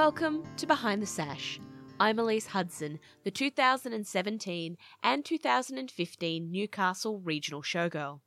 [0.00, 1.60] Welcome to Behind the Sash.
[2.00, 8.20] I'm Elyse Hudson, the 2017 and 2015 Newcastle Regional Showgirl.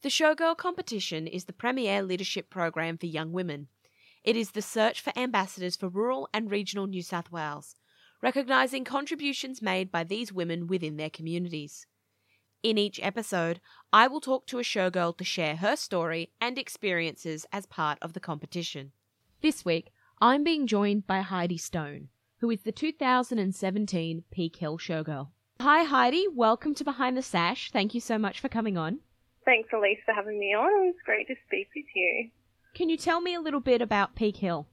[0.00, 3.68] The Showgirl competition is the premier leadership program for young women.
[4.24, 7.76] It is the search for ambassadors for rural and regional New South Wales,
[8.22, 11.86] recognising contributions made by these women within their communities.
[12.62, 13.60] In each episode,
[13.92, 18.14] I will talk to a showgirl to share her story and experiences as part of
[18.14, 18.92] the competition.
[19.42, 22.08] This week, I'm being joined by Heidi Stone,
[22.40, 25.28] who is the 2017 Peak Hill Showgirl.
[25.60, 26.26] Hi, Heidi.
[26.26, 27.70] Welcome to Behind the Sash.
[27.70, 28.98] Thank you so much for coming on.
[29.44, 30.66] Thanks, Elyse, for having me on.
[30.66, 32.30] It was great to speak with you.
[32.74, 34.66] Can you tell me a little bit about Peak Hill?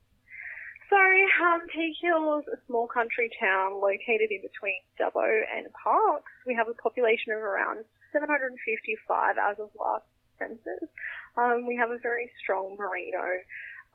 [0.90, 6.32] So, um, Peak Hill is a small country town located in between Dubbo and Parkes.
[6.48, 10.06] We have a population of around 755 as of last
[10.40, 10.90] census.
[11.38, 13.46] Um, we have a very strong merino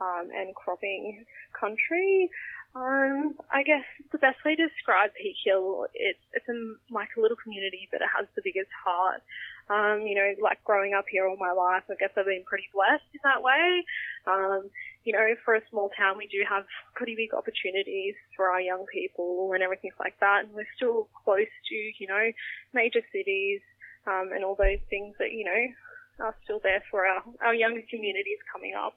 [0.00, 1.24] um, and cropping
[1.58, 2.30] country.
[2.74, 6.54] Um, I guess the best way to describe Peak Hill, it's it's a,
[6.94, 9.22] like a little community, but it has the biggest heart.
[9.68, 12.70] Um, you know, like growing up here all my life, I guess I've been pretty
[12.74, 13.84] blessed in that way.
[14.26, 14.70] Um,
[15.04, 18.84] you know, for a small town, we do have pretty big opportunities for our young
[18.92, 20.44] people and everything like that.
[20.44, 22.30] And we're still close to, you know,
[22.74, 23.60] major cities
[24.06, 27.82] um, and all those things that, you know, are still there for our, our younger
[27.88, 28.94] communities coming up.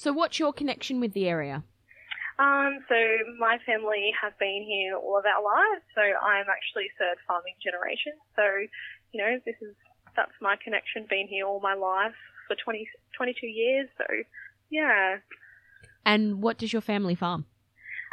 [0.00, 1.62] So, what's your connection with the area?
[2.38, 2.96] Um, so
[3.38, 5.84] my family have been here all of our lives.
[5.94, 8.16] So I'm actually third farming generation.
[8.32, 8.48] So,
[9.12, 9.76] you know, this is
[10.16, 11.04] that's my connection.
[11.10, 12.16] Been here all my life
[12.48, 13.88] for 20, 22 years.
[13.98, 14.08] So,
[14.70, 15.20] yeah.
[16.06, 17.44] And what does your family farm?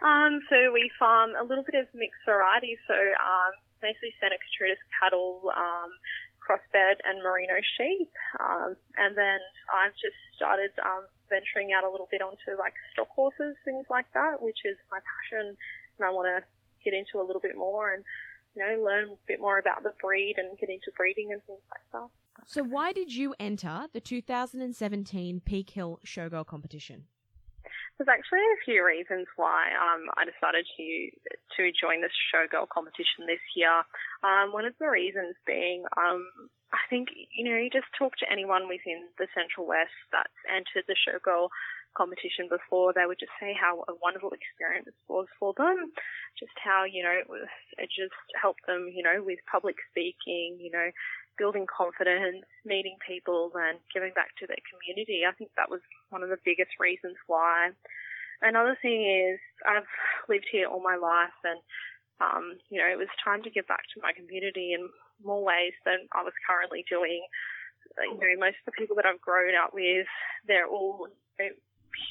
[0.03, 2.83] Um, so we farm a little bit of mixed varieties.
[2.85, 3.51] So um,
[3.81, 5.95] mostly Santa Gertrudis cattle, um,
[6.43, 8.11] crossbred and merino sheep.
[8.43, 9.39] Um, and then
[9.71, 14.05] I've just started um, venturing out a little bit onto like stock horses, things like
[14.13, 16.43] that, which is my passion, and I want to
[16.83, 18.03] get into a little bit more and
[18.55, 21.61] you know learn a bit more about the breed and get into breeding and things
[21.71, 22.09] like that.
[22.45, 27.05] So, why did you enter the 2017 Peak Hill Showgirl competition?
[27.97, 31.09] There's actually a few reasons why um, I decided to
[31.57, 33.81] to join this showgirl competition this year.
[34.23, 36.23] Um, one of the reasons being, um,
[36.73, 40.85] I think you know, you just talk to anyone within the Central West that's entered
[40.87, 41.49] the showgirl
[41.97, 45.89] competition before, they would just say how a wonderful experience was for them.
[46.37, 47.49] Just how you know it was,
[47.81, 50.93] it just helped them, you know, with public speaking, you know,
[51.41, 55.25] building confidence, meeting people, and giving back to their community.
[55.25, 55.81] I think that was
[56.13, 57.73] one of the biggest reasons why.
[58.45, 59.89] Another thing is I've
[60.29, 61.59] lived here all my life, and
[62.21, 64.85] um, you know it was time to give back to my community in
[65.23, 67.25] more ways than I was currently doing.
[67.97, 70.05] You know, most of the people that I've grown up with,
[70.47, 71.07] they're all
[71.39, 71.49] know,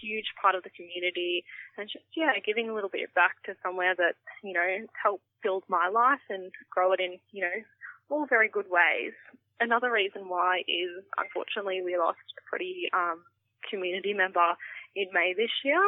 [0.02, 1.44] huge part of the community,
[1.78, 5.64] and just yeah, giving a little bit back to somewhere that you know helped build
[5.68, 7.58] my life and grow it in you know
[8.10, 9.12] all very good ways.
[9.60, 13.22] Another reason why is unfortunately we lost a pretty um,
[13.70, 14.54] community member
[14.94, 15.80] in May this year.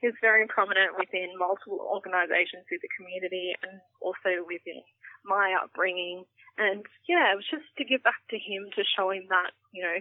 [0.00, 4.84] He's very prominent within multiple organisations in the community and also within
[5.26, 6.24] my upbringing.
[6.58, 9.82] And yeah, it was just to give back to him to show him that, you
[9.82, 9.98] know,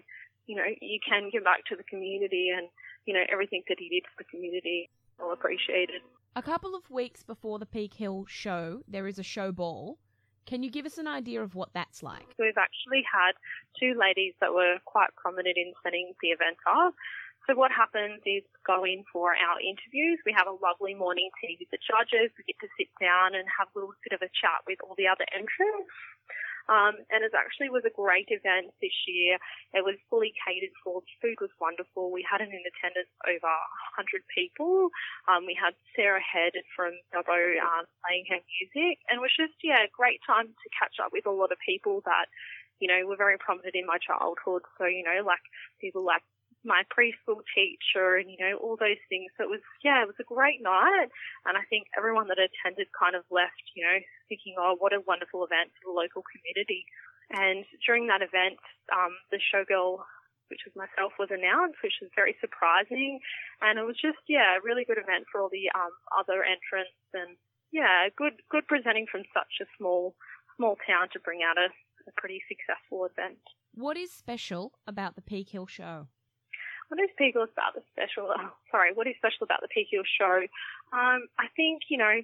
[0.48, 2.68] you know, you can give back to the community and,
[3.06, 6.02] you know, everything that he did for the community, well appreciated.
[6.36, 9.98] A couple of weeks before the Peak Hill show, there is a show ball.
[10.46, 12.28] Can you give us an idea of what that's like?
[12.38, 13.32] We've actually had
[13.80, 16.94] two ladies that were quite prominent in setting the event up.
[17.46, 20.18] So what happens is go in for our interviews.
[20.26, 22.34] We have a lovely morning tea with the judges.
[22.34, 24.98] We get to sit down and have a little bit of a chat with all
[24.98, 25.94] the other entrants.
[26.66, 29.38] Um, and it actually was a great event this year.
[29.78, 31.06] It was fully catered for.
[31.06, 32.10] The food was wonderful.
[32.10, 33.54] We had an in attendance over
[34.02, 34.90] 100 people.
[35.30, 39.54] Um, we had Sarah Head from Dubbo um, playing her music, and it was just
[39.62, 42.26] yeah, a great time to catch up with a lot of people that
[42.82, 44.66] you know were very prominent in my childhood.
[44.82, 45.46] So you know, like
[45.78, 46.26] people like
[46.66, 49.32] my preschool teacher and, you know, all those things.
[49.38, 51.14] So it was, yeah, it was a great night.
[51.46, 55.06] And I think everyone that attended kind of left, you know, thinking, oh, what a
[55.06, 56.84] wonderful event for the local community.
[57.30, 58.58] And during that event,
[58.90, 60.02] um, the showgirl,
[60.50, 63.22] which was myself, was announced, which was very surprising.
[63.62, 66.98] And it was just, yeah, a really good event for all the um, other entrants.
[67.14, 67.38] And
[67.72, 70.14] yeah, good, good presenting from such a small,
[70.58, 71.70] small town to bring out a,
[72.06, 73.42] a pretty successful event.
[73.74, 76.08] What is special about the Peak Hill show?
[76.90, 78.30] What is Hill about the special?
[78.36, 80.46] Oh, sorry, what is special about the Hill show?
[80.94, 82.22] Um, I think you know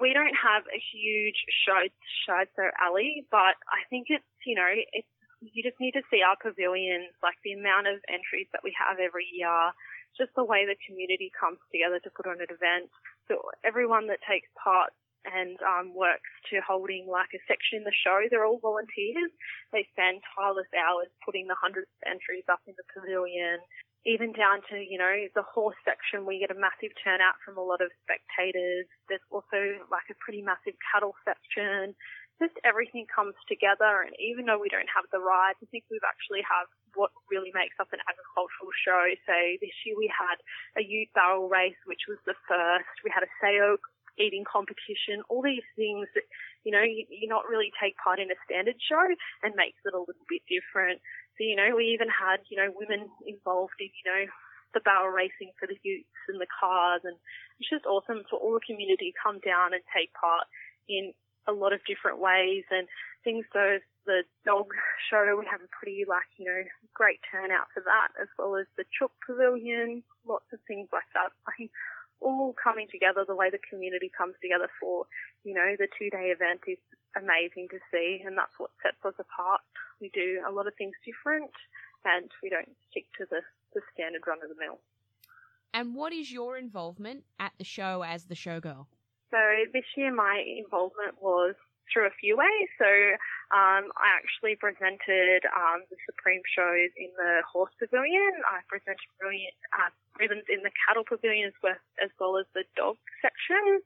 [0.00, 4.54] we don't have a huge show to show so alley, but I think it's you
[4.54, 5.08] know it's
[5.40, 8.96] you just need to see our pavilions, like the amount of entries that we have
[8.98, 9.72] every year,
[10.16, 12.88] just the way the community comes together to put on an event.
[13.28, 17.94] So everyone that takes part and um, works to holding like a section in the
[18.04, 18.22] show.
[18.30, 19.30] They're all volunteers.
[19.74, 23.58] They spend tireless hours putting the hundreds of entries up in the pavilion,
[24.06, 27.66] even down to, you know, the horse section, we get a massive turnout from a
[27.66, 28.86] lot of spectators.
[29.10, 31.90] There's also like a pretty massive cattle section.
[32.38, 34.06] Just everything comes together.
[34.06, 37.50] And even though we don't have the rides, I think we've actually have what really
[37.50, 39.02] makes up an agricultural show.
[39.26, 40.38] So this year we had
[40.78, 43.02] a ute barrel race, which was the first.
[43.02, 43.74] We had a sayo
[44.22, 46.24] eating competition, all these things that,
[46.66, 49.06] you know, you, you not really take part in a standard show
[49.46, 50.98] and makes it a little bit different.
[51.38, 54.26] So, you know, we even had, you know, women involved in, you know,
[54.74, 57.06] the barrel racing for the youths and the cars.
[57.06, 57.14] And
[57.62, 60.50] it's just awesome for all the community to come down and take part
[60.90, 61.14] in
[61.46, 62.66] a lot of different ways.
[62.74, 62.90] And
[63.22, 64.70] things so the dog
[65.10, 66.62] show we have a pretty like you know
[66.94, 71.34] great turnout for that as well as the chook pavilion lots of things like that.
[71.50, 71.66] I
[72.20, 75.06] all coming together the way the community comes together for
[75.44, 76.80] you know the two day event is
[77.16, 79.60] amazing to see and that's what sets us apart
[80.00, 81.52] we do a lot of things different
[82.06, 83.40] and we don't stick to the,
[83.74, 84.78] the standard run of the mill.
[85.74, 88.86] And what is your involvement at the show as the showgirl?
[89.30, 89.38] So
[89.72, 91.54] this year my involvement was
[91.92, 92.68] through a few ways.
[92.78, 92.88] So
[93.54, 98.42] um, I actually presented um, the Supreme shows in the horse pavilion.
[98.46, 102.64] I presented brilliant uh, ribbons in the cattle pavilion as well, as well as the
[102.76, 103.82] dog section.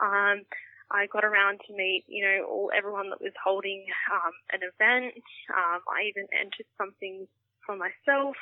[0.00, 0.44] Um,
[0.90, 5.20] I got around to meet, you know, all everyone that was holding um, an event.
[5.52, 7.28] Um, I even entered something
[7.64, 8.36] for myself.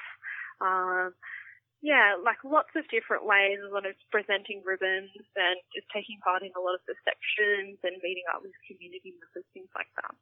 [1.83, 6.43] Yeah, like lots of different ways, a lot of presenting ribbons and just taking part
[6.43, 10.17] in a lot of the sections and meeting up with community members, things like that.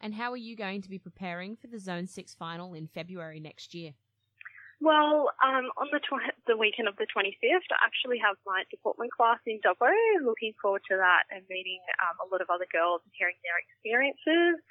[0.00, 3.40] And how are you going to be preparing for the Zone 6 final in February
[3.40, 3.94] next year?
[4.80, 9.10] Well, um, on the tw- the weekend of the 25th, I actually have my deportment
[9.10, 9.90] class in Dubbo.
[10.22, 13.58] Looking forward to that and meeting um, a lot of other girls and hearing their
[13.58, 14.62] experiences,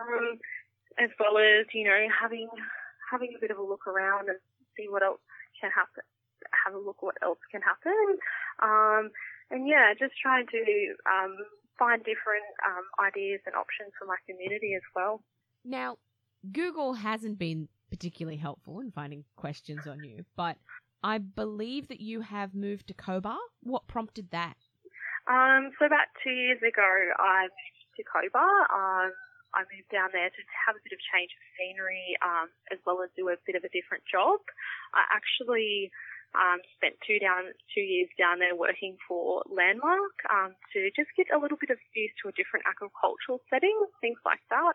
[0.00, 0.40] um,
[0.96, 2.48] as well as you know having
[3.12, 4.40] having a bit of a look around and
[4.72, 5.20] see what else
[5.62, 6.02] can happen.
[6.66, 8.18] Have a look what else can happen,
[8.58, 9.14] um,
[9.50, 10.62] and yeah, just trying to
[11.06, 11.38] um,
[11.78, 15.22] find different um, ideas and options for my community as well.
[15.64, 15.98] Now,
[16.50, 20.56] Google hasn't been particularly helpful in finding questions on you, but
[21.02, 23.38] I believe that you have moved to Cobar.
[23.62, 24.56] What prompted that?
[25.30, 28.66] Um, so about two years ago, I moved to Cobar.
[28.72, 29.12] Um,
[29.54, 33.04] I moved down there to have a bit of change of scenery, um, as well
[33.04, 34.40] as do a bit of a different job.
[34.96, 35.92] I actually
[36.32, 41.28] um, spent two down two years down there working for Landmark um, to just get
[41.28, 44.74] a little bit of used to a different agricultural setting, things like that.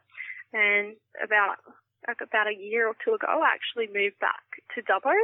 [0.53, 1.57] And about
[2.05, 4.45] about a year or two ago, I actually moved back
[4.77, 5.17] to Dubbo.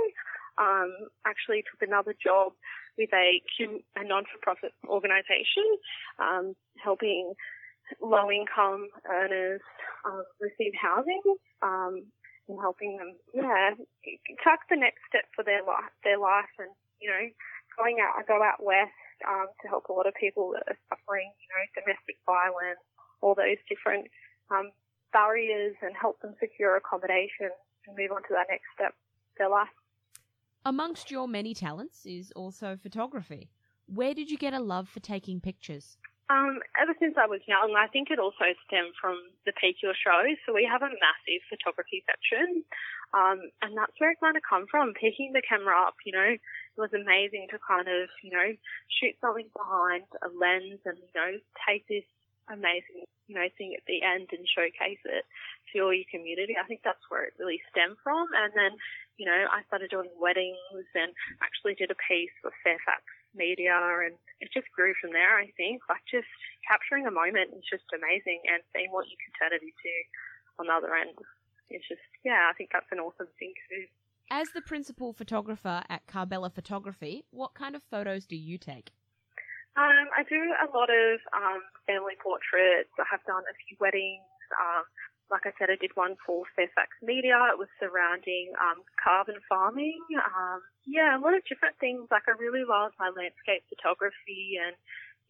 [0.58, 2.54] Um, actually took another job
[2.98, 3.42] with a,
[3.98, 5.66] a non-for-profit organisation,
[6.20, 7.34] um, helping
[8.02, 9.62] low-income earners
[10.06, 11.22] uh, receive housing,
[11.62, 12.04] um,
[12.50, 13.72] and helping them, yeah,
[14.04, 16.70] take the next step for their life, their life, and
[17.00, 17.28] you know,
[17.78, 18.96] going out, I go out west
[19.28, 22.80] um, to help a lot of people that are suffering, you know, domestic violence,
[23.22, 24.08] all those different
[24.52, 24.72] um,
[25.12, 27.52] barriers and help them secure accommodation
[27.88, 28.94] and move on to that next step
[29.38, 29.68] their life.
[30.66, 33.50] Amongst your many talents is also photography.
[33.88, 35.98] Where did you get a love for taking pictures?
[36.32, 39.92] Um, ever since I was young, I think it also stemmed from the Peak Hill
[39.92, 40.24] show.
[40.46, 42.64] So we have a massive photography section,
[43.12, 44.96] um, and that's where it kind of come from.
[44.96, 48.56] Picking the camera up, you know, it was amazing to kind of, you know,
[48.88, 51.38] shoot something behind a lens and you know
[51.68, 52.08] take this
[52.52, 55.26] amazing, you know, thing at the end and showcase it
[55.72, 56.56] to all your community.
[56.60, 58.28] I think that's where it really stemmed from.
[58.36, 58.74] And then,
[59.18, 64.16] you know, I started doing weddings and actually did a piece for Fairfax Media and
[64.44, 65.82] it just grew from there, I think.
[65.88, 66.30] Like just
[66.68, 69.94] capturing a moment is just amazing and seeing what you can turn it into
[70.60, 71.16] on the other end.
[71.72, 73.82] It's just, yeah, I think that's an awesome thing to do.
[74.32, 78.92] As the principal photographer at Carbella Photography, what kind of photos do you take?
[79.74, 82.94] Um, I do a lot of um, family portraits.
[83.02, 84.22] I have done a few weddings.
[84.54, 84.86] Um,
[85.34, 87.42] like I said, I did one for Fairfax Media.
[87.50, 89.98] It was surrounding um, carbon farming.
[90.14, 92.06] Um, yeah, a lot of different things.
[92.14, 94.78] Like I really love my landscape photography and,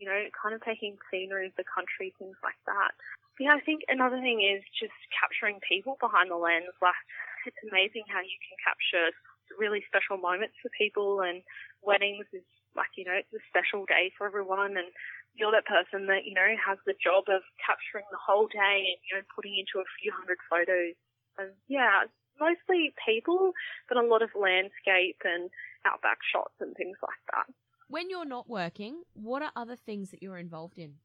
[0.04, 2.92] you know, kind of taking scenery of the country, things like that.
[3.40, 6.76] Yeah, I think another thing is just capturing people behind the lens.
[6.84, 7.00] Like
[7.48, 9.16] it's amazing how you can capture
[9.56, 11.46] really special moments for people and
[11.80, 12.44] weddings is
[12.76, 14.90] like, you know, it's a special day for everyone and
[15.34, 19.00] you're that person that, you know, has the job of capturing the whole day and,
[19.06, 20.94] you know, putting into a few hundred photos.
[21.38, 22.06] And yeah,
[22.38, 23.54] mostly people,
[23.90, 25.50] but a lot of landscape and,
[25.86, 27.48] outback shots and things like that.
[27.88, 30.96] When you're not working, what are other things that you're involved in?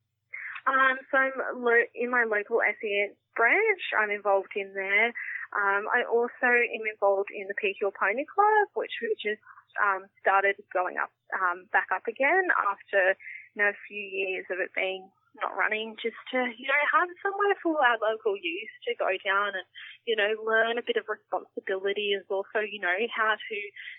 [0.67, 1.33] Um, so I'm
[1.63, 3.85] lo- in my local SEN branch.
[3.99, 5.09] I'm involved in there.
[5.57, 9.41] Um, I also am involved in the Peak Hill Pony Club, which we just
[9.81, 13.17] um, started going up um, back up again after
[13.55, 15.09] you know a few years of it being
[15.43, 15.95] not running.
[16.01, 19.67] Just to you know have somewhere for our local youth to go down and
[20.07, 23.57] you know learn a bit of responsibility, as also you know how to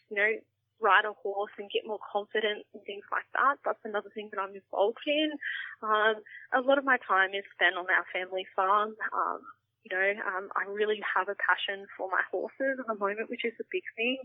[0.10, 0.32] you know
[0.80, 3.60] ride a horse and get more confident and things like that.
[3.68, 5.36] That's another thing that I'm involved in.
[5.84, 6.24] Um,
[6.56, 8.96] a lot of my time is spent on our family farm.
[9.12, 9.44] Um,
[9.84, 13.44] you know, um, I really have a passion for my horses at the moment, which
[13.44, 14.20] is a big thing.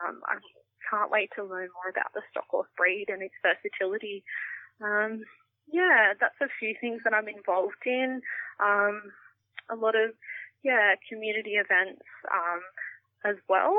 [0.00, 0.40] Um, I
[0.90, 4.24] can't wait to learn more about the stock horse breed and its versatility.
[4.80, 5.22] Um,
[5.72, 8.20] yeah, that's a few things that I'm involved in.
[8.58, 9.02] Um,
[9.70, 10.10] a lot of,
[10.64, 12.60] yeah, community events um,
[13.24, 13.76] as well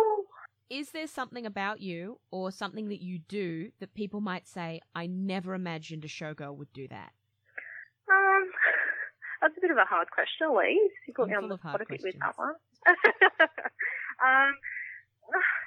[0.72, 5.06] is there something about you or something that you do that people might say, I
[5.06, 7.12] never imagined a showgirl would do that?
[8.08, 8.44] Um,
[9.42, 10.96] that's a bit of a hard question, Elyse.
[11.06, 12.56] You put me on the spot a bit with that one.
[12.88, 14.56] um,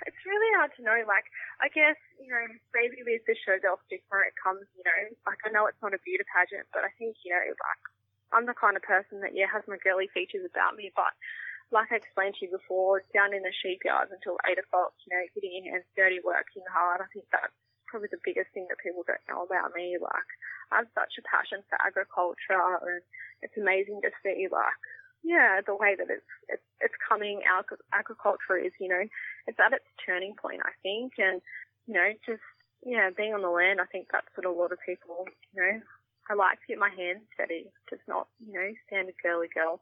[0.09, 0.99] it's really hard to know.
[1.07, 1.27] Like,
[1.63, 5.51] I guess, you know, maybe with the showgirl stigma, it comes, you know, like I
[5.51, 7.83] know it's not a beauty pageant, but I think, you know, like,
[8.35, 11.15] I'm the kind of person that, yeah, has my girly features about me, but
[11.73, 15.23] like I explained to you before, down in the sheepyards until eight o'clock, you know,
[15.35, 17.01] getting in and dirty, working hard.
[17.01, 17.55] I think that's
[17.87, 19.97] probably the biggest thing that people don't know about me.
[19.99, 20.31] Like,
[20.75, 23.03] I have such a passion for agriculture, and
[23.43, 24.83] it's amazing to see, like,
[25.25, 27.41] yeah, the way that it's it's, it's coming.
[27.49, 29.09] Out agriculture is, you know,
[29.49, 31.41] it's at its turning point, I think, and
[31.89, 32.45] you know, just
[32.85, 35.25] yeah, being on the land, I think that's what a lot of people,
[35.57, 35.81] you know,
[36.29, 39.81] I like to get my hands dirty, just not, you know, standard girly girl.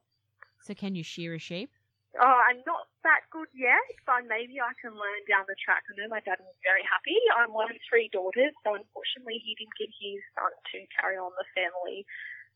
[0.63, 1.75] So can you shear a sheep?
[2.15, 5.83] Oh, I'm not that good yet, but maybe I can learn down the track.
[5.89, 7.17] I know my dad was very happy.
[7.35, 11.33] I'm one of three daughters, so unfortunately he didn't get his son to carry on
[11.35, 12.05] the family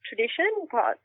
[0.05, 0.69] tradition.
[0.71, 1.01] But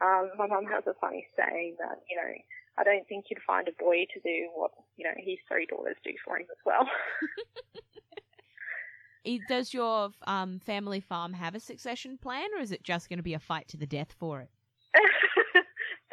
[0.00, 2.32] um, my mum has a funny saying that, you know,
[2.76, 5.96] I don't think you'd find a boy to do what, you know, his three daughters
[6.04, 6.88] do for him as well.
[9.48, 13.22] Does your um, family farm have a succession plan, or is it just going to
[13.22, 14.50] be a fight to the death for it?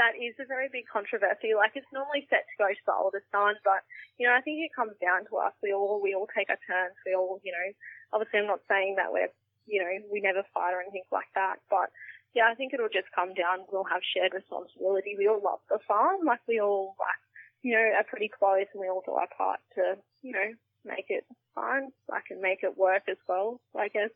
[0.01, 1.53] that is a very big controversy.
[1.53, 3.83] Like it's normally set to go to the oldest son, but
[4.17, 5.53] you know, I think it comes down to us.
[5.61, 6.95] We all we all take our turns.
[7.05, 7.67] We all, you know,
[8.13, 9.29] obviously I'm not saying that we're,
[9.67, 11.91] you know, we never fight or anything like that, but
[12.33, 13.67] yeah, I think it'll just come down.
[13.71, 15.15] We'll have shared responsibility.
[15.17, 16.25] We all love the farm.
[16.25, 17.21] Like we all like,
[17.61, 20.49] you know, are pretty close and we all do our part to, you know,
[20.85, 21.91] make it fine.
[22.11, 23.59] I can make it work as well.
[23.77, 24.11] I guess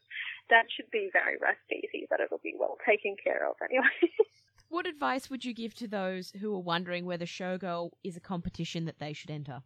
[0.49, 3.85] that should be very rest easy, that it'll be well taken care of anyway.
[4.67, 8.85] What advice would you give to those who are wondering whether Showgirl is a competition
[8.85, 9.61] that they should enter?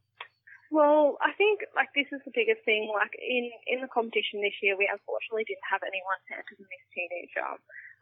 [0.70, 2.90] Well, I think like this is the biggest thing.
[2.94, 6.70] Like in in the competition this year, we unfortunately didn't have anyone to enter the
[6.70, 7.50] Miss Teenager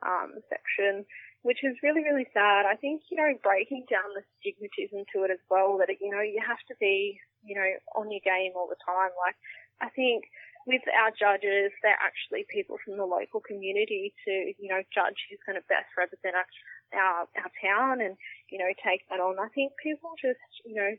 [0.03, 1.07] um, section,
[1.47, 2.67] which is really really sad.
[2.67, 5.79] I think you know breaking down the stigmatism to it as well.
[5.79, 9.15] That you know you have to be you know on your game all the time.
[9.15, 9.39] Like
[9.79, 10.27] I think
[10.67, 15.39] with our judges, they're actually people from the local community to, you know, judge who's
[15.47, 16.43] going to best represent our,
[16.91, 18.19] our, our town and,
[18.51, 19.39] you know, take that on.
[19.39, 20.91] I think people just, you know,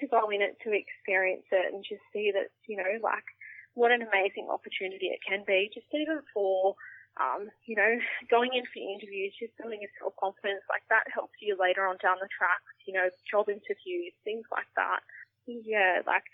[0.00, 3.26] to go in it to experience it and just see that, you know, like
[3.74, 6.74] what an amazing opportunity it can be, just even for,
[7.18, 7.98] um, you know,
[8.32, 11.96] going in for interviews, just building your self confidence like that helps you later on
[12.02, 15.00] down the track, you know, job interviews, things like that.
[15.46, 16.26] Yeah, like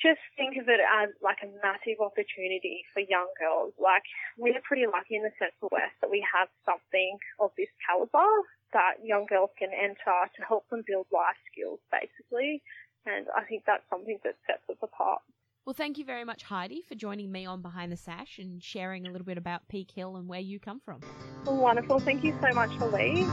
[0.00, 3.74] just think of it as like a massive opportunity for young girls.
[3.78, 4.02] Like
[4.38, 8.26] we're pretty lucky in the Central West that we have something of this caliber
[8.72, 12.62] that young girls can enter to help them build life skills, basically.
[13.04, 15.20] And I think that's something that sets us apart.
[15.64, 19.06] Well, thank you very much, Heidi, for joining me on Behind the Sash and sharing
[19.06, 21.00] a little bit about Peak Hill and where you come from.
[21.46, 22.00] Well, wonderful.
[22.00, 23.26] Thank you so much, Lee.